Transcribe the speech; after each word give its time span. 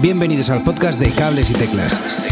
Bienvenidos 0.00 0.50
al 0.50 0.62
podcast 0.62 1.00
de 1.00 1.10
Cables 1.10 1.50
y 1.50 1.54
Teclas. 1.54 2.24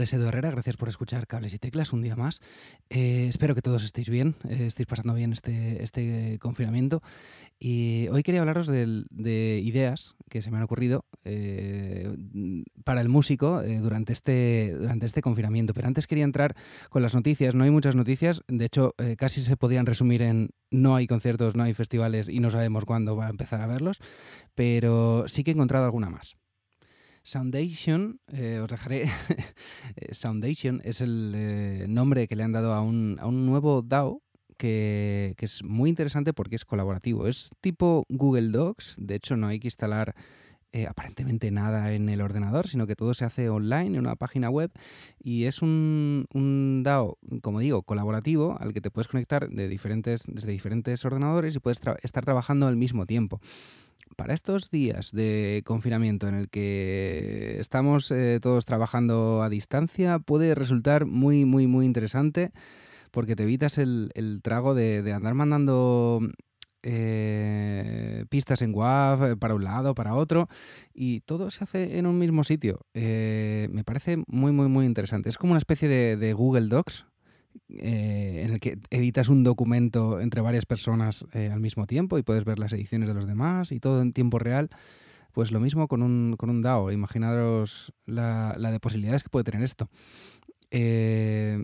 Nombre 0.00 0.04
es 0.06 0.12
Edu 0.14 0.28
Herrera, 0.28 0.50
gracias 0.50 0.78
por 0.78 0.88
escuchar 0.88 1.26
Cables 1.26 1.52
y 1.52 1.58
Teclas 1.58 1.92
un 1.92 2.00
día 2.00 2.16
más. 2.16 2.40
Eh, 2.88 3.26
espero 3.28 3.54
que 3.54 3.60
todos 3.60 3.84
estéis 3.84 4.08
bien, 4.08 4.34
eh, 4.48 4.64
estéis 4.66 4.86
pasando 4.86 5.12
bien 5.12 5.30
este, 5.34 5.82
este 5.84 6.38
confinamiento. 6.38 7.02
Y 7.58 8.08
hoy 8.08 8.22
quería 8.22 8.40
hablaros 8.40 8.66
del- 8.66 9.04
de, 9.10 9.60
ideas 9.62 10.16
que 10.30 10.40
se 10.40 10.50
me 10.50 10.56
han 10.56 10.62
ocurrido 10.62 11.04
eh, 11.26 12.16
para 12.82 13.02
el 13.02 13.10
músico 13.10 13.60
eh, 13.60 13.76
durante, 13.80 14.14
este, 14.14 14.74
durante 14.80 15.04
este 15.04 15.20
confinamiento. 15.20 15.74
Pero 15.74 15.86
antes 15.86 16.06
quería 16.06 16.24
entrar 16.24 16.56
con 16.88 17.02
las 17.02 17.14
noticias, 17.14 17.54
no 17.54 17.64
hay 17.64 17.70
muchas 17.70 17.94
noticias, 17.94 18.40
de 18.48 18.64
hecho 18.64 18.94
eh, 18.96 19.16
casi 19.18 19.42
se 19.42 19.58
podían 19.58 19.84
resumir 19.84 20.22
en 20.22 20.48
no 20.70 20.96
hay 20.96 21.06
conciertos, 21.06 21.56
no 21.56 21.64
hay 21.64 21.74
festivales 21.74 22.30
y 22.30 22.40
no 22.40 22.48
sabemos 22.48 22.86
cuándo 22.86 23.16
va 23.16 23.26
a 23.26 23.30
empezar 23.30 23.60
a 23.60 23.66
verlos, 23.66 23.98
pero 24.54 25.28
sí 25.28 25.44
que 25.44 25.50
he 25.50 25.54
encontrado 25.54 25.84
alguna 25.84 26.08
más. 26.08 26.38
Soundation, 27.22 28.20
eh, 28.28 28.60
os 28.62 28.68
dejaré. 28.68 29.04
eh, 29.96 30.14
Soundation 30.14 30.80
es 30.84 31.00
el 31.00 31.32
eh, 31.34 31.86
nombre 31.88 32.26
que 32.28 32.36
le 32.36 32.42
han 32.42 32.52
dado 32.52 32.72
a 32.72 32.82
un, 32.82 33.18
a 33.20 33.26
un 33.26 33.46
nuevo 33.46 33.82
DAO 33.82 34.22
que, 34.56 35.34
que 35.36 35.46
es 35.46 35.62
muy 35.62 35.90
interesante 35.90 36.32
porque 36.32 36.56
es 36.56 36.64
colaborativo. 36.64 37.26
Es 37.26 37.50
tipo 37.60 38.04
Google 38.08 38.50
Docs, 38.50 38.96
de 38.98 39.14
hecho 39.14 39.36
no 39.36 39.48
hay 39.48 39.58
que 39.58 39.68
instalar 39.68 40.14
eh, 40.72 40.86
aparentemente 40.86 41.50
nada 41.50 41.92
en 41.94 42.08
el 42.08 42.20
ordenador, 42.20 42.68
sino 42.68 42.86
que 42.86 42.94
todo 42.94 43.12
se 43.12 43.24
hace 43.24 43.48
online 43.48 43.86
en 43.86 43.98
una 43.98 44.14
página 44.14 44.50
web 44.50 44.70
y 45.18 45.46
es 45.46 45.62
un, 45.62 46.26
un 46.32 46.82
DAO, 46.84 47.18
como 47.42 47.58
digo, 47.58 47.82
colaborativo 47.82 48.56
al 48.60 48.72
que 48.72 48.80
te 48.80 48.92
puedes 48.92 49.08
conectar 49.08 49.48
de 49.48 49.66
diferentes, 49.66 50.22
desde 50.28 50.52
diferentes 50.52 51.04
ordenadores 51.04 51.56
y 51.56 51.58
puedes 51.58 51.80
estar 52.04 52.24
trabajando 52.24 52.68
al 52.68 52.76
mismo 52.76 53.04
tiempo 53.04 53.40
para 54.16 54.34
estos 54.34 54.70
días 54.70 55.12
de 55.12 55.62
confinamiento 55.64 56.28
en 56.28 56.34
el 56.34 56.48
que 56.48 57.56
estamos 57.58 58.10
eh, 58.10 58.38
todos 58.40 58.64
trabajando 58.64 59.42
a 59.42 59.48
distancia, 59.48 60.18
puede 60.18 60.54
resultar 60.54 61.06
muy, 61.06 61.44
muy, 61.44 61.66
muy 61.66 61.86
interesante 61.86 62.52
porque 63.10 63.36
te 63.36 63.44
evitas 63.44 63.78
el, 63.78 64.10
el 64.14 64.40
trago 64.42 64.74
de, 64.74 65.02
de 65.02 65.12
andar 65.12 65.34
mandando 65.34 66.20
eh, 66.82 68.24
pistas 68.28 68.62
en 68.62 68.74
WAV 68.74 69.32
eh, 69.32 69.36
para 69.36 69.54
un 69.54 69.64
lado, 69.64 69.94
para 69.94 70.14
otro, 70.14 70.48
y 70.94 71.20
todo 71.20 71.50
se 71.50 71.64
hace 71.64 71.98
en 71.98 72.06
un 72.06 72.18
mismo 72.18 72.44
sitio. 72.44 72.86
Me 72.94 73.82
parece 73.84 74.18
muy, 74.26 74.52
muy, 74.52 74.68
muy 74.68 74.86
interesante. 74.86 75.28
Es 75.28 75.38
como 75.38 75.52
una 75.52 75.58
especie 75.58 75.88
de, 75.88 76.16
de 76.16 76.32
Google 76.32 76.68
Docs, 76.68 77.06
eh, 77.78 78.42
en 78.44 78.52
el 78.52 78.60
que 78.60 78.78
editas 78.90 79.28
un 79.28 79.44
documento 79.44 80.20
entre 80.20 80.40
varias 80.40 80.66
personas 80.66 81.26
eh, 81.32 81.50
al 81.52 81.60
mismo 81.60 81.86
tiempo 81.86 82.18
y 82.18 82.22
puedes 82.22 82.44
ver 82.44 82.58
las 82.58 82.72
ediciones 82.72 83.08
de 83.08 83.14
los 83.14 83.26
demás 83.26 83.72
y 83.72 83.80
todo 83.80 84.02
en 84.02 84.12
tiempo 84.12 84.38
real. 84.38 84.70
Pues 85.32 85.52
lo 85.52 85.60
mismo 85.60 85.86
con 85.86 86.02
un, 86.02 86.34
con 86.36 86.50
un 86.50 86.60
DAO. 86.60 86.90
Imaginaros 86.90 87.92
la, 88.04 88.54
la 88.58 88.72
de 88.72 88.80
posibilidades 88.80 89.22
que 89.22 89.28
puede 89.28 89.44
tener 89.44 89.62
esto. 89.62 89.88
Eh, 90.72 91.58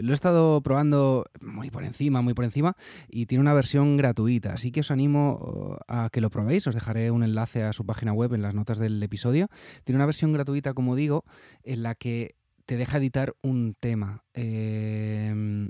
lo 0.00 0.12
he 0.12 0.14
estado 0.14 0.60
probando 0.62 1.26
muy 1.40 1.70
por 1.70 1.84
encima, 1.84 2.22
muy 2.22 2.34
por 2.34 2.44
encima, 2.44 2.76
y 3.08 3.26
tiene 3.26 3.42
una 3.42 3.54
versión 3.54 3.96
gratuita. 3.96 4.54
Así 4.54 4.70
que 4.70 4.80
os 4.80 4.90
animo 4.90 5.78
uh, 5.88 5.92
a 5.92 6.10
que 6.10 6.20
lo 6.20 6.30
probéis. 6.30 6.66
Os 6.66 6.74
dejaré 6.74 7.10
un 7.10 7.22
enlace 7.22 7.64
a 7.64 7.72
su 7.72 7.84
página 7.84 8.12
web 8.12 8.34
en 8.34 8.42
las 8.42 8.54
notas 8.54 8.78
del 8.78 9.02
episodio. 9.02 9.48
Tiene 9.84 9.96
una 9.96 10.06
versión 10.06 10.32
gratuita, 10.32 10.74
como 10.74 10.96
digo, 10.96 11.24
en 11.64 11.82
la 11.82 11.94
que 11.94 12.36
te 12.66 12.76
deja 12.76 12.98
editar 12.98 13.34
un 13.42 13.74
tema. 13.78 14.24
Eh, 14.34 15.68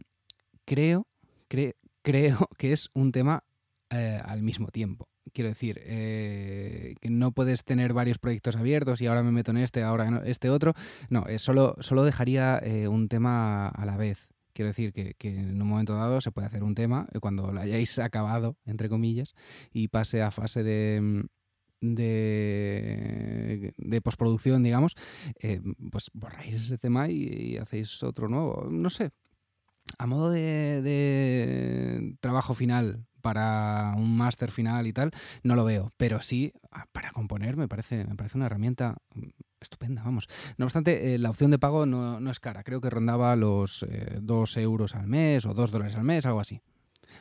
creo, 0.65 1.07
cre- 1.49 1.77
creo 2.03 2.49
que 2.59 2.73
es 2.73 2.91
un 2.95 3.13
tema 3.13 3.45
eh, 3.91 4.21
al 4.25 4.43
mismo 4.43 4.69
tiempo. 4.69 5.09
Quiero 5.33 5.49
decir, 5.51 5.81
eh, 5.85 6.95
que 7.01 7.09
no 7.09 7.33
puedes 7.33 7.65
tener 7.65 7.93
varios 7.93 8.19
proyectos 8.19 8.57
abiertos 8.57 9.01
y 9.01 9.07
ahora 9.07 9.23
me 9.23 9.31
meto 9.31 9.53
en 9.53 9.59
este, 9.59 9.83
ahora 9.83 10.07
en 10.09 10.21
este 10.27 10.51
otro. 10.51 10.75
No, 11.11 11.25
solo, 11.39 11.77
solo 11.81 12.03
dejaría 12.05 12.59
eh, 12.59 12.89
un 12.89 13.09
tema 13.09 13.69
a 13.69 13.87
la 13.87 13.97
vez. 13.97 14.29
Quiero 14.53 14.69
decir 14.69 14.93
que, 14.93 15.15
que 15.15 15.31
en 15.31 15.63
un 15.63 15.69
momento 15.69 15.95
dado 15.95 16.21
se 16.21 16.33
puede 16.33 16.47
hacer 16.49 16.63
un 16.65 16.75
tema 16.75 17.07
cuando 17.21 17.53
lo 17.53 17.61
hayáis 17.61 17.99
acabado, 18.01 18.57
entre 18.67 18.89
comillas, 18.91 19.35
y 19.73 19.89
pase 19.89 20.21
a 20.23 20.31
fase 20.31 20.63
de, 20.63 21.01
mm, 21.01 21.21
de, 21.83 23.75
de 23.77 24.01
postproducción, 24.01 24.63
digamos, 24.63 24.95
eh, 25.41 25.61
pues 25.91 26.11
borráis 26.15 26.55
ese 26.55 26.79
tema 26.79 27.11
y, 27.11 27.59
hacéis 27.59 28.03
otro 28.03 28.29
nuevo. 28.29 28.69
No 28.71 28.89
sé, 28.89 29.11
a 29.99 30.07
modo 30.07 30.31
de, 30.31 30.81
de 30.81 32.17
trabajo 32.21 32.55
final 32.55 33.05
para 33.21 33.93
un 33.97 34.17
máster 34.17 34.51
final 34.51 34.87
y 34.87 34.93
tal, 34.93 35.11
no 35.43 35.55
lo 35.55 35.65
veo, 35.65 35.93
pero 35.97 36.21
sí 36.21 36.53
ah, 36.71 36.87
para 36.93 37.11
componer 37.11 37.57
me 37.57 37.69
parece, 37.69 38.05
me 38.05 38.17
parece 38.17 38.37
una 38.37 38.47
herramienta 38.47 38.97
mm, 39.15 39.29
estupenda, 39.61 40.03
vamos. 40.03 40.29
No 40.57 40.65
obstante, 40.65 41.15
eh, 41.15 41.19
la 41.19 41.31
opción 41.31 41.51
de 41.51 41.59
pago 41.59 41.87
no, 41.87 42.21
no 42.21 42.31
es 42.31 42.41
cara, 42.41 42.65
creo 42.65 42.81
que 42.81 42.91
rondaba 42.91 43.37
los 43.37 43.87
2 44.21 44.57
euros 44.57 44.95
al 44.95 45.07
mes 45.07 45.47
o 45.47 45.55
2 45.55 45.71
dólares 45.71 45.97
al 45.97 46.05
mes, 46.05 46.27
algo 46.27 46.41
así. 46.41 46.61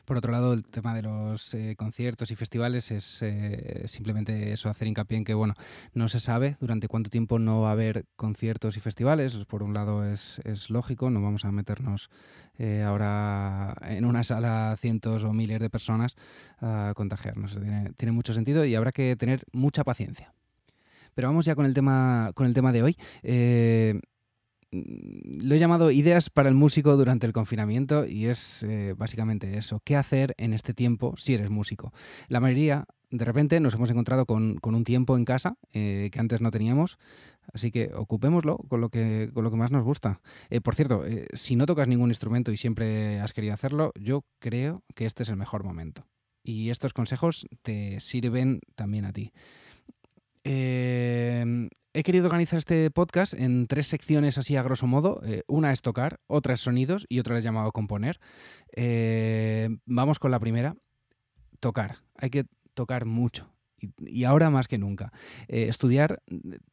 Por 0.05 0.17
otro 0.17 0.31
lado, 0.31 0.53
el 0.53 0.63
tema 0.63 0.93
de 0.93 1.01
los 1.01 1.53
eh, 1.53 1.75
conciertos 1.77 2.31
y 2.31 2.35
festivales 2.35 2.91
es 2.91 3.21
eh, 3.21 3.83
simplemente 3.87 4.51
eso, 4.51 4.69
hacer 4.69 4.87
hincapié 4.87 5.17
en 5.17 5.23
que, 5.23 5.33
bueno, 5.33 5.53
no 5.93 6.07
se 6.07 6.19
sabe 6.19 6.57
durante 6.59 6.87
cuánto 6.87 7.09
tiempo 7.09 7.39
no 7.39 7.61
va 7.61 7.69
a 7.69 7.71
haber 7.73 8.05
conciertos 8.15 8.77
y 8.77 8.79
festivales. 8.79 9.35
Por 9.47 9.63
un 9.63 9.73
lado 9.73 10.05
es, 10.05 10.41
lógico, 10.69 11.09
no 11.09 11.21
vamos 11.21 11.45
a 11.45 11.51
meternos 11.51 12.09
eh, 12.57 12.83
ahora 12.83 13.75
en 13.83 14.05
una 14.05 14.23
sala 14.23 14.75
cientos 14.77 15.23
o 15.23 15.33
miles 15.33 15.59
de 15.59 15.69
personas 15.69 16.15
a 16.59 16.93
contagiarnos. 16.95 17.57
Tiene, 17.97 18.11
mucho 18.11 18.33
sentido 18.33 18.65
y 18.65 18.75
habrá 18.75 18.91
que 18.91 19.15
tener 19.15 19.45
mucha 19.53 19.83
paciencia. 19.83 20.33
Pero 21.13 21.27
vamos 21.27 21.45
ya 21.45 21.55
con 21.55 21.65
el 21.65 21.73
tema, 21.73 22.31
con 22.35 22.45
el 22.45 22.53
tema 22.53 22.71
de 22.71 22.83
hoy. 22.83 22.97
Lo 24.71 25.55
he 25.55 25.59
llamado 25.59 25.91
ideas 25.91 26.29
para 26.29 26.47
el 26.47 26.55
músico 26.55 26.95
durante 26.95 27.27
el 27.27 27.33
confinamiento 27.33 28.05
y 28.05 28.27
es 28.27 28.63
eh, 28.63 28.95
básicamente 28.97 29.57
eso. 29.57 29.81
¿Qué 29.83 29.97
hacer 29.97 30.33
en 30.37 30.53
este 30.53 30.73
tiempo 30.73 31.13
si 31.17 31.33
eres 31.33 31.49
músico? 31.49 31.93
La 32.29 32.39
mayoría, 32.39 32.85
de 33.09 33.25
repente, 33.25 33.59
nos 33.59 33.73
hemos 33.73 33.91
encontrado 33.91 34.25
con, 34.25 34.59
un 34.63 34.83
tiempo 34.83 35.17
en 35.17 35.25
casa 35.25 35.57
eh, 35.73 36.09
que 36.11 36.19
antes 36.19 36.39
no 36.39 36.51
teníamos, 36.51 36.97
así 37.53 37.69
que 37.69 37.91
ocupémoslo 37.93 38.57
con 38.69 38.79
lo 38.79 38.89
que, 38.89 39.29
con 39.33 39.43
lo 39.43 39.51
que 39.51 39.57
más 39.57 39.71
nos 39.71 39.83
gusta. 39.83 40.21
Eh, 40.49 40.61
por 40.61 40.75
cierto, 40.75 41.03
si 41.33 41.57
no 41.57 41.65
tocas 41.65 41.89
ningún 41.89 42.09
instrumento 42.09 42.53
y 42.53 42.57
siempre 42.57 43.19
has 43.19 43.33
querido 43.33 43.53
hacerlo, 43.53 43.91
yo 43.99 44.23
creo 44.39 44.83
que 44.95 45.05
este 45.05 45.23
es 45.23 45.29
el 45.29 45.35
mejor 45.35 45.65
momento. 45.65 46.07
Y 46.43 46.69
estos 46.69 46.93
consejos 46.93 47.45
te 47.61 47.99
sirven 47.99 48.61
también 48.75 49.05
a 49.05 49.13
ti. 49.13 49.31
Eh, 50.43 51.69
he 51.93 52.03
querido 52.03 52.25
organizar 52.25 52.59
este 52.59 52.89
podcast 52.91 53.33
en 53.33 53.67
tres 53.67 53.87
secciones 53.87 54.37
así 54.37 54.55
a 54.55 54.63
grosso 54.63 54.87
modo. 54.87 55.21
Eh, 55.23 55.43
una 55.47 55.71
es 55.71 55.81
tocar, 55.81 56.19
otra 56.27 56.53
es 56.53 56.61
sonidos 56.61 57.05
y 57.09 57.19
otra 57.19 57.37
he 57.37 57.41
llamado 57.41 57.71
componer. 57.71 58.19
Eh, 58.75 59.69
vamos 59.85 60.19
con 60.19 60.31
la 60.31 60.39
primera. 60.39 60.75
Tocar. 61.59 61.97
Hay 62.15 62.29
que 62.29 62.45
tocar 62.73 63.05
mucho. 63.05 63.49
Y, 63.97 64.25
ahora 64.25 64.49
más 64.49 64.67
que 64.67 64.77
nunca. 64.77 65.11
Eh, 65.47 65.65
estudiar 65.67 66.21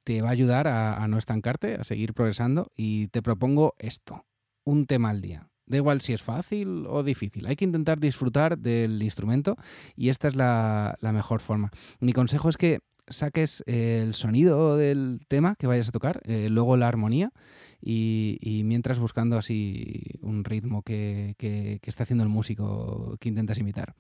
te 0.05 0.23
va 0.23 0.29
a 0.29 0.33
ayudar 0.33 0.69
a 0.69 1.07
no 1.09 1.19
estancarte, 1.19 1.75
a 1.75 1.85
seguir 1.85 2.15
progresando. 2.15 2.71
Y 2.77 3.09
te 3.09 3.23
propongo 3.23 3.75
esto. 3.79 4.25
Un 4.65 4.87
tema 4.87 5.11
al 5.11 5.23
día. 5.23 5.49
Da 5.69 5.77
igual 5.77 6.01
si 6.01 6.15
es 6.15 6.23
fácil 6.23 6.87
o 6.89 7.03
difícil. 7.03 7.47
Hay 7.47 7.57
que 7.57 7.65
intentar 7.65 8.01
disfrutar 8.01 8.59
del 8.59 9.03
instrumento 9.03 9.57
y 9.95 10.09
esta 10.09 10.29
es 10.29 10.35
la, 10.35 10.97
mejor 11.01 11.41
forma. 11.41 11.71
Mi 12.01 12.13
consejo 12.13 12.49
es 12.49 12.57
que 12.57 12.81
saques 13.07 13.63
el 13.67 14.15
sonido 14.15 14.77
del 14.77 15.21
tema 15.29 15.57
que 15.57 15.67
vayas 15.67 15.89
a 15.89 15.93
tocar, 15.93 16.21
eh, 16.25 16.49
luego 16.51 16.77
la 16.77 16.89
armonía 16.89 17.33
y, 17.81 18.63
mientras 18.65 18.99
buscando 18.99 19.39
así 19.39 20.03
un 20.21 20.45
ritmo 20.45 20.83
que, 20.83 21.37
está 21.83 22.03
haciendo 22.03 22.25
el 22.25 22.31
músico 22.31 23.17
que 23.21 23.29
intentas 23.29 23.59
imitar. 23.59 23.95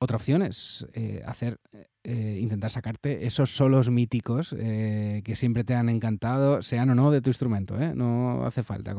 Otra 0.00 0.16
opción 0.16 0.42
es 0.42 0.86
eh, 0.92 1.22
hacer, 1.26 1.58
eh, 2.04 2.38
intentar 2.40 2.70
sacarte 2.70 3.26
esos 3.26 3.50
solos 3.50 3.90
míticos 3.90 4.54
eh, 4.56 5.22
que 5.24 5.34
siempre 5.34 5.64
te 5.64 5.74
han 5.74 5.88
encantado, 5.88 6.62
sean 6.62 6.90
o 6.90 6.94
no 6.94 7.10
de 7.10 7.20
tu 7.20 7.30
instrumento. 7.30 7.76
No 7.96 8.46
hace 8.46 8.62
falta 8.62 8.94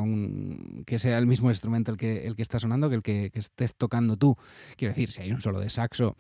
que 0.85 0.99
sea 0.99 1.17
el 1.17 1.25
mismo 1.25 1.49
instrumento 1.49 1.91
el 1.91 1.97
que, 1.97 2.27
el 2.27 2.35
que 2.35 2.41
está 2.41 2.59
sonando 2.59 2.89
que 2.89 2.95
el 2.95 3.01
que, 3.01 3.31
que 3.31 3.39
estés 3.39 3.75
tocando 3.75 4.17
tú. 4.17 4.35
Quiero 4.75 4.93
decir, 4.93 5.13
si 5.13 5.21
hay 5.21 5.31
un 5.31 5.39
solo 5.39 5.61
de 5.61 5.69
saxo 5.69 6.17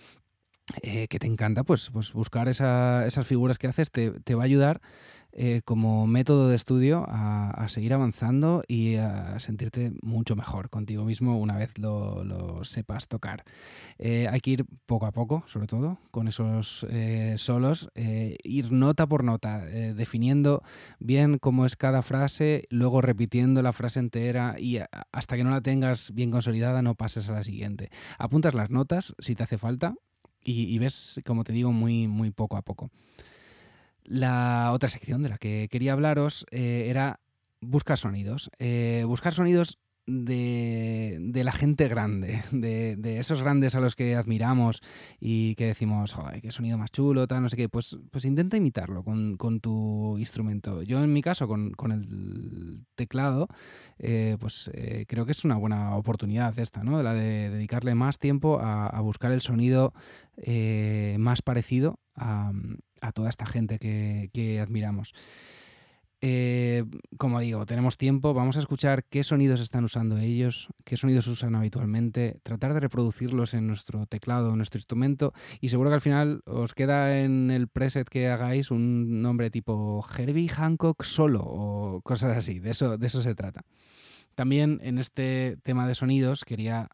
eh, 0.81 1.07
que 1.07 1.19
te 1.19 1.27
encanta, 1.27 1.63
pues, 1.63 1.89
pues 1.91 2.13
buscar 2.13 2.47
esas 2.47 3.27
figuras 3.27 3.57
que 3.57 3.67
haces 3.67 3.91
te, 3.91 4.11
te 4.11 4.35
va 4.35 4.43
a 4.43 4.45
ayudar 4.45 4.81
eh, 5.31 5.61
como 5.63 6.07
método 6.07 6.49
de 6.49 6.55
estudio 6.55 7.05
a, 7.07 7.67
seguir 7.67 7.93
avanzando 7.93 8.63
y 8.67 8.95
a 8.95 9.37
sentirte 9.37 9.93
mucho 10.01 10.35
mejor 10.35 10.71
contigo 10.71 11.05
mismo 11.05 11.37
una 11.37 11.55
vez 11.55 11.77
lo, 11.77 12.63
sepas 12.63 13.07
tocar. 13.07 13.43
Eh, 13.99 14.27
hay 14.27 14.39
que 14.39 14.51
ir 14.51 14.65
poco 14.87 15.05
a 15.05 15.11
poco, 15.11 15.43
sobre 15.45 15.67
todo, 15.67 15.99
con 16.09 16.27
esos 16.27 16.85
eh, 16.89 17.35
solos, 17.37 17.89
ir 17.95 18.71
nota 18.71 19.05
por 19.05 19.23
nota, 19.23 19.59
definiendo 19.59 20.63
bien 20.99 21.37
cómo 21.37 21.65
es 21.65 21.75
cada 21.75 22.01
frase, 22.01 22.63
luego 22.69 23.01
repitiendo 23.01 23.61
la 23.61 23.71
frase 23.71 23.99
entera 23.99 24.55
y 24.57 24.79
hasta 25.11 25.37
que 25.37 25.43
no 25.43 25.51
la 25.51 25.61
tengas 25.61 26.11
bien 26.11 26.31
consolidada 26.31 26.81
no 26.81 26.95
pases 26.95 27.29
a 27.29 27.33
la 27.33 27.43
siguiente. 27.43 27.91
Apuntas 28.17 28.55
las 28.55 28.71
notas 28.71 29.13
si 29.19 29.35
te 29.35 29.43
hace 29.43 29.59
falta 29.59 29.93
y, 30.43 30.77
ves, 30.79 31.21
como 31.25 31.43
te 31.43 31.53
digo, 31.53 31.71
muy, 31.71 32.07
muy 32.07 32.31
poco 32.31 32.57
a 32.57 32.61
poco. 32.61 32.89
La 34.03 34.71
otra 34.73 34.89
sección 34.89 35.21
de 35.21 35.29
la 35.29 35.37
que 35.37 35.67
quería 35.69 35.93
hablaros 35.93 36.45
eh, 36.51 36.87
era 36.89 37.19
buscar 37.61 37.97
sonidos. 37.97 38.49
Eh, 38.57 39.03
buscar 39.05 39.33
sonidos 39.33 39.77
de, 40.09 41.41
la 41.43 41.51
gente 41.51 41.87
grande, 41.87 42.41
de, 42.51 43.19
esos 43.19 43.41
grandes 43.41 43.75
a 43.75 43.79
los 43.79 43.95
que 43.95 44.15
admiramos 44.15 44.81
y 45.19 45.55
que 45.55 45.67
decimos, 45.67 46.13
joder, 46.13 46.41
qué 46.41 46.51
sonido 46.51 46.77
más 46.77 46.91
chulo, 46.91 47.27
tal, 47.27 47.43
no 47.43 47.49
sé 47.49 47.55
qué, 47.55 47.69
pues, 47.69 47.97
pues 48.11 48.25
intenta 48.25 48.57
imitarlo 48.57 49.03
con, 49.03 49.37
tu 49.59 50.17
instrumento. 50.17 50.83
Yo 50.83 51.03
en 51.03 51.13
mi 51.13 51.21
caso, 51.21 51.47
con, 51.47 51.73
el 51.91 52.85
teclado, 52.95 53.47
eh, 53.97 54.37
pues 54.39 54.71
creo 55.07 55.25
que 55.25 55.31
es 55.31 55.45
una 55.45 55.55
buena 55.55 55.95
oportunidad 55.95 56.57
esta, 56.59 56.83
¿no? 56.83 57.01
La 57.03 57.13
de 57.13 57.49
dedicarle 57.49 57.95
más 57.95 58.19
tiempo 58.19 58.59
a, 58.59 58.99
buscar 59.01 59.31
el 59.31 59.41
sonido 59.41 59.93
más 61.17 61.41
parecido 61.41 61.99
a, 62.15 62.51
a 63.01 63.11
toda 63.11 63.29
esta 63.29 63.45
gente 63.45 63.79
que, 63.79 64.59
admiramos. 64.59 65.13
Eh, 66.21 66.83
como 67.17 67.39
digo, 67.39 67.65
tenemos 67.65 67.97
tiempo, 67.97 68.33
vamos 68.33 68.57
a 68.57 68.59
escuchar 68.59 69.05
qué 69.05 69.23
sonidos 69.23 69.61
están 69.61 69.85
usando 69.85 70.17
ellos, 70.17 70.67
qué 70.83 70.97
sonidos 70.97 71.27
usan 71.27 71.55
habitualmente, 71.55 72.41
tratar 72.43 72.73
de 72.73 72.81
reproducirlos 72.81 73.53
en 73.53 73.67
nuestro 73.67 74.05
teclado, 74.05 74.49
en 74.49 74.57
nuestro 74.57 74.79
instrumento 74.79 75.33
y 75.61 75.69
seguro 75.69 75.89
que 75.89 75.95
al 75.95 76.01
final 76.01 76.41
os 76.45 76.73
queda 76.73 77.19
en 77.19 77.51
el 77.51 77.69
preset 77.69 78.09
que 78.09 78.27
hagáis 78.27 78.69
un 78.69 79.21
nombre 79.21 79.49
tipo 79.49 80.05
Herbie 80.17 80.49
Hancock 80.49 81.03
solo 81.03 81.41
o 81.41 82.01
cosas 82.01 82.35
así, 82.35 82.59
de 82.59 82.71
eso, 82.71 82.97
de 82.97 83.07
eso 83.07 83.21
se 83.21 83.33
trata. 83.33 83.61
También 84.35 84.79
en 84.83 84.99
este 84.99 85.57
tema 85.63 85.87
de 85.87 85.95
sonidos 85.95 86.43
quería 86.43 86.89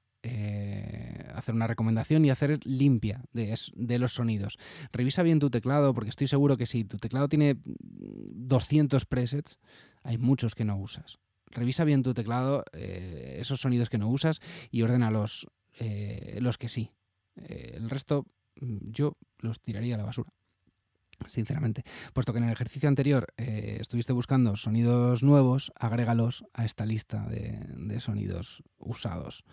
hacer 1.36 1.56
una 1.56 1.68
recomendación 1.68 2.26
y 2.26 2.30
hacer 2.30 2.60
limpia 2.66 3.24
de, 3.34 4.00
los 4.00 4.14
sonidos. 4.14 4.58
Revisa 4.92 5.24
bien 5.24 5.40
tu 5.40 5.50
teclado, 5.50 5.94
porque 5.94 6.10
estoy 6.10 6.28
seguro 6.28 6.58
que 6.58 6.66
si 6.66 6.84
tu 6.84 6.98
teclado 6.98 7.30
tiene 7.30 7.58
200 7.66 9.06
presets, 9.06 9.60
hay 10.04 10.18
muchos 10.18 10.56
que 10.56 10.66
no 10.66 10.78
usas. 10.78 11.20
Revisa 11.48 11.84
bien 11.84 12.04
tu 12.04 12.14
teclado, 12.14 12.66
eh, 12.74 13.38
esos 13.40 13.62
sonidos 13.62 13.90
que 13.90 13.98
no 13.98 14.10
usas, 14.10 14.42
y 14.72 14.82
ordena 14.82 15.12
los, 15.12 15.48
eh, 15.80 16.38
los 16.42 16.58
que 16.58 16.68
sí. 16.68 16.92
el 17.36 17.90
resto 17.90 18.26
mm, 18.60 18.92
yo 18.92 19.18
los 19.40 19.62
tiraría 19.62 19.96
a 19.96 19.98
la 19.98 20.06
basura 20.06 20.32
sinceramente. 21.28 21.84
Puesto 22.14 22.34
que 22.34 22.40
en 22.40 22.46
el 22.46 22.52
ejercicio 22.52 22.90
anterior 22.90 23.34
estuviste 23.38 24.14
buscando 24.14 24.56
sonidos 24.56 25.24
nuevos, 25.24 25.72
agrégalos 25.76 26.46
a 26.54 26.66
esta 26.66 26.86
lista 26.86 27.26
de, 27.28 28.00
sonidos 28.00 28.64
usados. 28.78 29.44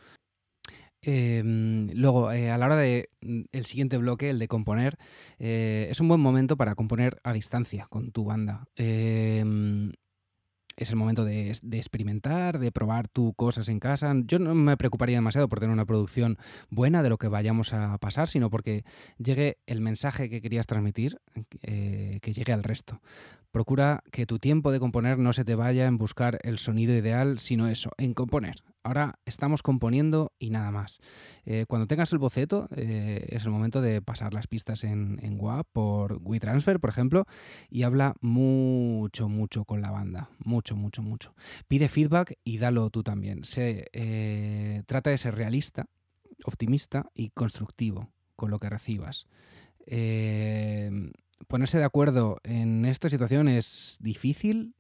Em, 1.03 1.91
luego, 1.95 2.31
eh, 2.31 2.51
a 2.51 2.59
la 2.59 2.67
hora 2.67 2.77
del 2.77 3.09
el 3.53 3.67
siguiente 3.67 3.99
bloque, 3.99 4.31
el 4.31 4.39
de 4.39 4.49
componer, 4.49 4.97
eh, 5.39 5.89
es 5.91 6.01
un 6.01 6.09
buen 6.09 6.21
momento 6.21 6.57
para 6.57 6.75
componer 6.77 7.21
a 7.25 7.33
distancia 7.33 7.87
con 7.91 8.13
tu 8.13 8.25
banda. 8.25 8.69
Em, 8.77 9.93
es 10.77 10.91
el 10.91 10.97
momento 10.97 11.25
de, 11.25 11.51
experimentar, 11.51 12.59
de 12.59 12.73
probar 12.73 13.09
tus 13.09 13.35
cosas 13.37 13.69
en 13.69 13.79
casa. 13.79 14.15
Yo 14.25 14.39
no 14.39 14.55
me 14.55 14.77
preocuparía 14.77 15.17
demasiado 15.17 15.49
por 15.49 15.61
tener 15.61 15.73
una 15.73 15.85
producción 15.85 16.39
buena 16.71 17.03
de 17.03 17.11
lo 17.11 17.19
que 17.19 17.29
vayamos 17.29 17.73
a 17.73 17.99
pasar, 17.99 18.29
sino 18.29 18.51
porque 18.51 18.85
llegue 19.19 19.59
el 19.67 19.81
mensaje 19.81 20.31
que 20.31 20.41
querías 20.41 20.67
transmitir, 20.67 21.21
eh, 21.63 22.19
que 22.23 22.33
llegue 22.33 22.53
al 22.53 22.65
resto. 22.65 23.01
Procura 23.51 24.03
que 24.11 24.25
tu 24.25 24.39
tiempo 24.39 24.73
de 24.73 24.81
componer 24.81 25.19
no 25.19 25.33
se 25.33 25.45
te 25.45 25.55
vaya 25.55 25.87
en 25.87 25.99
buscar 25.99 26.39
el 26.43 26.59
sonido 26.59 26.95
ideal, 26.95 27.39
sino 27.39 27.69
eso, 27.69 27.91
en 27.99 28.15
componer, 28.15 28.63
Ahora 28.85 29.21
estamos 29.27 29.63
componiendo 29.63 30.33
y 30.41 30.51
nada 30.51 30.73
más. 30.73 30.99
Eh, 31.45 31.67
cuando 31.69 31.87
tengas 31.87 32.13
el 32.13 32.19
boceto, 32.19 32.69
eh, 32.75 33.27
es 33.29 33.45
el 33.45 33.51
momento 33.51 33.81
de 33.81 34.03
pasar 34.03 34.35
las 34.35 34.49
pistas 34.49 34.83
en, 34.83 35.21
en 35.23 35.41
WAP 35.41 35.69
por 35.73 36.19
WeTransfer, 36.21 36.81
por 36.81 36.91
ejemplo, 36.91 37.27
y 37.71 37.85
habla 37.85 38.17
mucho, 38.21 39.29
mucho 39.29 39.65
con 39.65 39.83
la 39.83 39.93
banda. 39.93 40.31
Mucho, 40.45 40.75
mucho, 40.75 41.01
mucho. 41.01 41.35
Pide 41.69 41.89
feedback 41.89 42.35
y 42.43 42.59
dalo 42.59 42.91
tú 42.91 43.05
también. 43.05 43.45
Se, 43.45 43.87
eh, 43.93 44.83
trata 44.87 45.11
de 45.11 45.19
ser 45.19 45.37
realista, 45.37 45.87
optimista 46.45 47.07
y 47.15 47.31
constructivo 47.31 48.11
con 48.35 48.51
lo 48.51 48.59
que 48.59 48.69
recibas. 48.69 49.27
ponerse 51.47 51.79
de 51.79 51.85
acuerdo 51.85 52.39
en 52.43 52.85
esta 52.85 53.09
situación 53.09 53.47
es 53.47 53.99
difícil, 54.01 54.75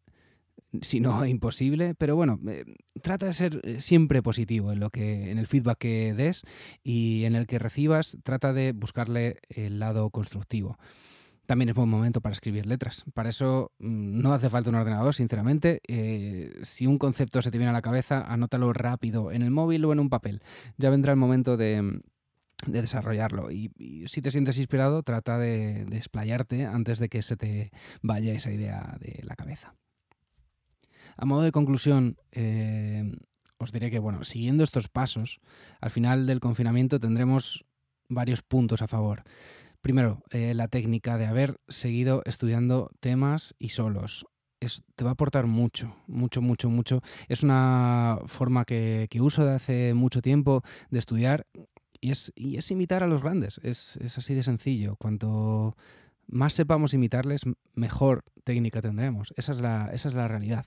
si 0.80 1.00
no 1.00 1.24
imposible, 1.26 1.94
pero 1.94 2.16
bueno, 2.16 2.40
eh, 2.48 2.64
trata 3.02 3.26
de 3.26 3.34
ser 3.34 3.60
eh, 3.64 3.80
siempre 3.80 4.22
positivo 4.22 4.72
en 4.72 4.80
lo 4.80 4.90
que 4.90 5.30
en 5.30 5.38
el 5.38 5.46
feedback 5.46 5.78
que 5.78 6.14
des 6.14 6.42
y 6.82 7.24
en 7.24 7.34
el 7.34 7.46
que 7.46 7.58
recibas, 7.58 8.16
trata 8.22 8.52
de 8.52 8.72
buscarle 8.72 9.38
el 9.50 9.78
lado 9.78 10.10
constructivo. 10.10 10.78
También 11.46 11.68
es 11.68 11.74
buen 11.74 11.88
momento 11.88 12.20
para 12.20 12.32
escribir 12.32 12.66
letras. 12.66 13.04
Para 13.14 13.28
eso 13.28 13.72
mm, 13.78 14.22
no 14.22 14.32
hace 14.32 14.48
falta 14.48 14.70
un 14.70 14.76
ordenador, 14.76 15.14
sinceramente. 15.14 15.80
Eh, 15.88 16.52
si 16.62 16.86
un 16.86 16.98
concepto 16.98 17.42
se 17.42 17.50
te 17.50 17.58
viene 17.58 17.70
a 17.70 17.74
la 17.74 17.82
cabeza, 17.82 18.22
anótalo 18.22 18.72
rápido 18.72 19.32
en 19.32 19.42
el 19.42 19.50
móvil 19.50 19.84
o 19.84 19.92
en 19.92 20.00
un 20.00 20.08
papel. 20.08 20.40
Ya 20.78 20.88
vendrá 20.90 21.12
el 21.12 21.18
momento 21.18 21.56
de, 21.56 22.00
desarrollarlo. 22.66 23.50
Y, 23.50 23.70
si 24.06 24.22
te 24.22 24.30
sientes 24.30 24.56
inspirado, 24.56 25.02
trata 25.02 25.36
de, 25.38 25.84
de 25.84 26.66
antes 26.66 26.98
de 26.98 27.08
que 27.08 27.22
se 27.22 27.36
te 27.36 27.70
vaya 28.02 28.32
esa 28.32 28.52
idea 28.52 28.96
de 29.00 29.20
la 29.24 29.34
cabeza. 29.34 29.74
A 31.16 31.24
modo 31.24 31.42
de 31.42 31.52
conclusión, 31.52 32.16
eh, 32.32 33.12
os 33.58 33.72
diré 33.72 33.90
que, 33.90 33.98
bueno, 33.98 34.24
siguiendo 34.24 34.64
estos 34.64 34.88
pasos, 34.88 35.40
al 35.80 35.90
final 35.90 36.26
del 36.26 36.40
confinamiento 36.40 36.98
tendremos 36.98 37.64
varios 38.08 38.42
puntos 38.42 38.82
a 38.82 38.88
favor. 38.88 39.22
Primero, 39.80 40.22
eh, 40.30 40.54
la 40.54 40.68
técnica 40.68 41.18
de 41.18 41.26
haber 41.26 41.60
seguido 41.68 42.22
estudiando 42.24 42.90
temas 43.00 43.54
y 43.58 43.70
solos. 43.70 44.26
te 44.94 45.02
va 45.02 45.10
a 45.10 45.14
aportar 45.14 45.46
mucho, 45.46 45.96
mucho, 46.06 46.40
mucho, 46.40 46.70
mucho. 46.70 47.00
Es 47.28 47.42
una 47.42 48.18
forma 48.26 48.64
que, 48.64 49.08
uso 49.20 49.44
de 49.44 49.54
hace 49.54 49.94
mucho 49.94 50.22
tiempo 50.22 50.62
de 50.90 51.00
estudiar 51.00 51.46
y 52.00 52.10
es, 52.12 52.70
imitar 52.70 53.02
a 53.02 53.08
los 53.08 53.22
grandes. 53.22 53.58
Es, 53.64 53.96
así 54.16 54.34
de 54.34 54.44
sencillo. 54.44 54.94
Cuanto 54.96 55.76
más 56.28 56.54
sepamos 56.54 56.94
imitarles, 56.94 57.42
mejor 57.74 58.24
técnica 58.44 58.80
tendremos. 58.80 59.34
Esa 59.36 59.52
es 59.92 60.14
la 60.14 60.28
realidad. 60.28 60.66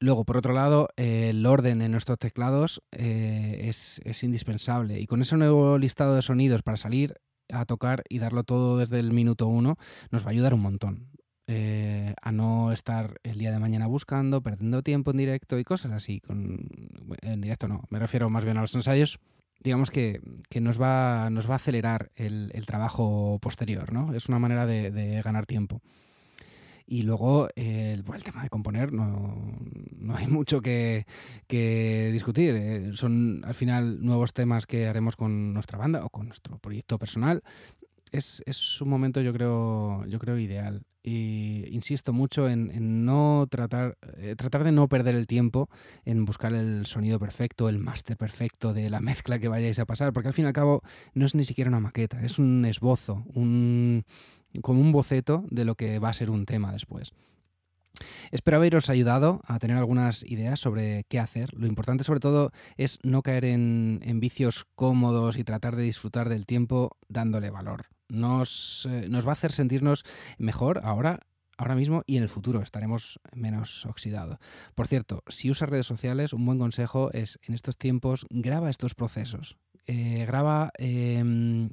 Luego, 0.00 0.24
por 0.24 0.36
otro 0.36 0.52
lado, 0.52 0.90
el 0.96 1.44
orden 1.44 1.82
en 1.82 1.90
nuestros 1.90 2.18
teclados 2.18 2.82
eh, 2.92 3.64
es, 3.64 4.22
indispensable. 4.22 5.00
Y 5.00 5.06
con 5.06 5.22
ese 5.22 5.36
nuevo 5.36 5.76
listado 5.76 6.14
de 6.14 6.22
sonidos 6.22 6.62
para 6.62 6.76
salir 6.76 7.16
a 7.50 7.64
tocar 7.64 8.04
y 8.08 8.18
darlo 8.18 8.44
todo 8.44 8.78
desde 8.78 9.00
el 9.00 9.12
minuto 9.12 9.48
uno, 9.48 9.76
nos 10.10 10.24
va 10.24 10.28
a 10.28 10.30
ayudar 10.30 10.54
un 10.54 10.60
montón. 10.60 11.10
Eh, 11.50 12.14
a 12.20 12.30
no 12.30 12.72
estar 12.72 13.18
el 13.22 13.38
día 13.38 13.50
de 13.50 13.58
mañana 13.58 13.86
buscando, 13.86 14.42
perdiendo 14.42 14.82
tiempo 14.82 15.10
en 15.10 15.16
directo 15.16 15.58
y 15.58 15.64
cosas 15.64 15.92
así. 15.92 16.20
Con, 16.20 16.68
en 17.22 17.40
directo 17.40 17.66
no, 17.66 17.82
me 17.90 17.98
refiero 17.98 18.30
más 18.30 18.44
bien 18.44 18.56
a 18.56 18.60
los 18.60 18.74
ensayos. 18.74 19.18
Digamos 19.60 19.90
que, 19.90 20.20
nos, 20.60 20.80
va, 20.80 21.30
nos 21.30 21.48
va 21.48 21.54
a 21.54 21.56
acelerar 21.56 22.12
el, 22.14 22.52
trabajo 22.66 23.40
posterior, 23.40 23.92
¿no? 23.92 24.14
Es 24.14 24.28
una 24.28 24.38
manera 24.38 24.66
de 24.66 25.20
ganar 25.24 25.46
tiempo. 25.46 25.82
Y 26.90 27.02
luego, 27.02 27.50
eh, 27.54 28.00
por 28.04 28.16
el 28.16 28.24
tema 28.24 28.42
de 28.42 28.48
componer, 28.48 28.94
no, 28.94 29.36
no 29.98 30.16
hay 30.16 30.26
mucho 30.26 30.62
que, 30.62 31.04
discutir. 32.10 32.54
Eh, 32.56 32.92
son 32.94 33.42
al 33.44 33.54
final 33.54 34.02
nuevos 34.02 34.32
temas 34.32 34.66
que 34.66 34.86
haremos 34.86 35.14
con 35.14 35.52
nuestra 35.52 35.76
banda 35.76 36.02
o 36.02 36.08
con 36.08 36.26
nuestro 36.28 36.58
proyecto 36.58 36.98
personal. 36.98 37.42
Es, 38.10 38.42
es 38.46 38.80
un 38.80 38.88
momento, 38.88 39.20
yo 39.20 39.34
creo, 39.34 40.06
yo 40.06 40.18
creo 40.18 40.38
ideal. 40.38 40.82
Y 41.02 41.64
insisto 41.70 42.12
mucho 42.12 42.48
en, 42.48 43.04
no 43.04 43.46
tratar, 43.50 43.96
eh, 44.16 44.34
tratar 44.36 44.64
de 44.64 44.72
no 44.72 44.88
perder 44.88 45.14
el 45.14 45.26
tiempo 45.26 45.68
en 46.04 46.24
buscar 46.24 46.52
el 46.54 46.86
sonido 46.86 47.18
perfecto, 47.18 47.68
el 47.68 47.78
máster 47.78 48.16
perfecto 48.16 48.72
de 48.72 48.90
la 48.90 49.00
mezcla 49.02 49.38
que 49.38 49.48
vayáis 49.48 49.78
a 49.78 49.84
pasar, 49.84 50.12
porque 50.12 50.28
al 50.28 50.34
fin 50.34 50.46
y 50.46 50.48
al 50.48 50.54
cabo 50.54 50.82
no 51.14 51.26
es 51.26 51.34
ni 51.34 51.44
siquiera 51.44 51.68
una 51.68 51.80
maqueta, 51.80 52.20
es 52.22 52.38
un 52.38 52.64
esbozo, 52.64 53.24
un, 53.34 54.04
como 54.62 54.80
un 54.80 54.92
boceto 54.92 55.44
de 55.50 55.64
lo 55.64 55.74
que 55.74 55.98
va 55.98 56.10
a 56.10 56.14
ser 56.14 56.30
un 56.30 56.46
tema 56.46 56.72
después. 56.72 57.12
Espero 58.30 58.58
haberos 58.58 58.90
ayudado 58.90 59.40
a 59.44 59.58
tener 59.58 59.76
algunas 59.76 60.22
ideas 60.24 60.60
sobre 60.60 61.04
qué 61.08 61.18
hacer. 61.18 61.52
Lo 61.54 61.66
importante 61.66 62.04
sobre 62.04 62.20
todo 62.20 62.52
es 62.76 62.98
no 63.02 63.22
caer 63.22 63.44
en, 63.44 64.00
vicios 64.20 64.66
cómodos 64.74 65.36
y 65.38 65.44
tratar 65.44 65.76
de 65.76 65.82
disfrutar 65.82 66.28
del 66.28 66.46
tiempo 66.46 66.96
dándole 67.08 67.50
valor. 67.50 67.86
Nos, 68.08 68.86
eh, 68.90 69.08
nos 69.08 69.26
va 69.26 69.30
a 69.30 69.32
hacer 69.32 69.52
sentirnos 69.52 70.04
mejor 70.38 70.80
ahora 70.84 71.20
ahora 71.58 71.74
mismo 71.74 72.04
y 72.06 72.16
en 72.16 72.22
el 72.22 72.28
futuro 72.28 72.62
estaremos 72.62 73.20
menos 73.34 73.84
oxidados. 73.84 74.38
Por 74.74 74.86
cierto, 74.86 75.24
si 75.26 75.50
usas 75.50 75.68
redes 75.68 75.86
sociales, 75.86 76.32
un 76.32 76.46
buen 76.46 76.58
consejo 76.58 77.10
es 77.12 77.38
en 77.42 77.54
estos 77.54 77.76
tiempos 77.76 78.26
graba 78.30 78.70
estos 78.70 78.94
procesos. 78.94 79.58
Eh, 79.86 80.24
graba 80.26 80.70
em, 80.78 81.70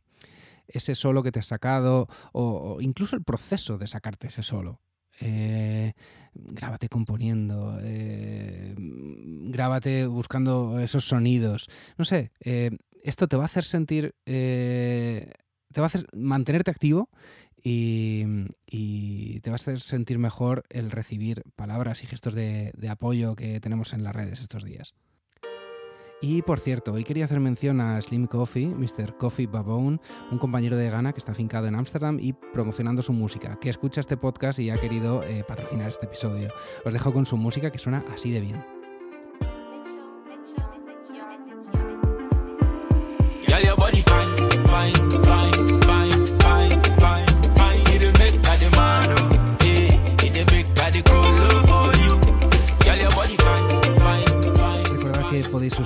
ese 0.67 0.95
solo 0.95 1.23
que 1.23 1.31
te 1.31 1.39
has 1.39 1.47
sacado 1.47 2.07
o, 2.33 2.77
incluso 2.81 3.15
el 3.15 3.23
proceso 3.23 3.77
de 3.77 3.87
sacarte 3.87 4.27
ese 4.27 4.43
solo. 4.43 4.81
Eh, 5.21 5.93
grábate 6.33 6.89
componiendo, 6.89 7.79
eh, 7.81 8.75
grábate 8.77 10.07
buscando 10.07 10.79
esos 10.79 11.07
sonidos. 11.07 11.67
No 11.97 12.05
sé, 12.05 12.31
esto 13.03 13.27
te 13.27 13.37
va 13.37 13.43
a 13.43 13.45
hacer 13.45 13.63
sentir, 13.63 14.15
te 14.25 15.31
va 15.77 15.83
a 15.83 15.87
hacer 15.87 16.07
mantenerte 16.13 16.71
activo 16.71 17.09
y, 17.65 19.39
te 19.41 19.49
va 19.49 19.55
a 19.55 19.55
hacer 19.55 19.79
sentir 19.79 20.19
mejor 20.19 20.63
el 20.69 20.91
recibir 20.91 21.43
palabras 21.55 22.03
y 22.03 22.07
gestos 22.07 22.33
de, 22.33 22.73
apoyo 22.89 23.35
que 23.35 23.59
tenemos 23.59 23.93
en 23.93 24.03
las 24.03 24.15
redes 24.15 24.41
estos 24.41 24.63
días. 24.63 24.93
Y 26.21 26.41
por 26.41 26.59
cierto, 26.59 26.93
hoy 26.93 27.03
quería 27.03 27.25
hacer 27.25 27.39
mención 27.39 27.81
a 27.81 28.01
Slim 28.01 28.27
Coffee, 28.27 28.67
Mr. 28.67 29.17
Coffee 29.17 29.47
Babone, 29.47 29.99
un 30.31 30.37
compañero 30.37 30.77
de 30.77 30.89
Ghana 30.89 31.13
que 31.13 31.19
está 31.19 31.33
afincado 31.33 31.67
en 31.67 31.75
Ámsterdam 31.75 32.19
y 32.19 32.33
promocionando 32.33 33.01
su 33.01 33.13
música, 33.13 33.57
que 33.59 33.69
escucha 33.69 34.01
este 34.01 34.17
podcast 34.17 34.59
y 34.59 34.69
ha 34.69 34.79
querido 34.79 35.23
eh, 35.23 35.43
patrocinar 35.47 35.89
este 35.89 36.05
episodio. 36.05 36.49
Os 36.85 36.93
dejo 36.93 37.13
con 37.13 37.25
su 37.25 37.37
música 37.37 37.71
que 37.71 37.79
suena 37.79 38.03
así 38.11 38.31
de 38.31 38.41
bien. 38.41 38.74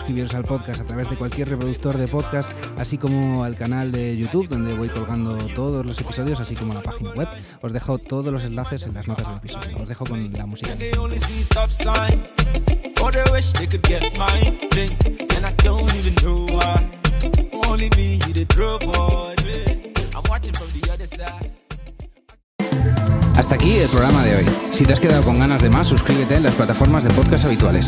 Suscribiros 0.10 0.34
al 0.34 0.44
podcast 0.44 0.82
a 0.82 0.86
través 0.86 1.08
de 1.10 1.16
cualquier 1.16 1.50
reproductor 1.50 1.96
de 1.96 2.08
podcast, 2.08 2.52
así 2.80 2.98
como 2.98 3.44
al 3.44 3.56
canal 3.56 3.92
de 3.92 4.18
YouTube, 4.18 4.48
donde 4.48 4.74
voy 4.74 4.90
colgando 4.90 5.38
todos 5.54 5.86
los 5.86 6.02
episodios, 6.02 6.40
así 6.40 6.56
como 6.56 6.74
la 6.74 6.82
página 6.82 7.12
web. 7.12 7.28
Os 7.62 7.72
dejo 7.74 8.00
todos 8.00 8.34
los 8.34 8.44
enlaces 8.44 8.84
en 8.84 8.96
las 8.96 9.08
notas 9.08 9.28
del 9.28 9.38
episodio. 9.38 9.78
Os 9.84 9.88
dejo 9.88 10.06
con 10.06 10.34
la 10.34 10.46
música. 10.48 10.76
Hasta 23.36 23.56
aquí 23.56 23.78
el 23.78 23.90
programa 23.90 24.24
de 24.24 24.38
hoy. 24.38 24.46
Si 24.72 24.86
te 24.86 24.94
has 24.94 25.00
quedado 25.00 25.24
con 25.24 25.38
ganas 25.38 25.62
de 25.62 25.70
más, 25.70 25.88
suscríbete 25.88 26.36
en 26.36 26.44
las 26.44 26.56
plataformas 26.56 27.04
de 27.04 27.12
podcast 27.12 27.46
habituales 27.46 27.88